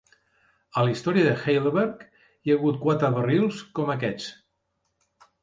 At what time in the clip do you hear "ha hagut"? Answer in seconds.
2.55-2.81